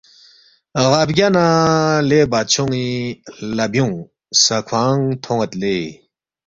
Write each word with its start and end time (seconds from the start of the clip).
غا 0.89 1.01
بگیا 1.07 1.27
نہ 1.35 1.45
لے 2.09 2.19
بادشون٘ی 2.31 2.87
ہلا 3.35 3.65
بیونگ 3.71 3.97
سہ 4.41 4.57
کھوانگ 4.67 5.03
تھون٘ید 5.23 5.51
لے 5.61 5.77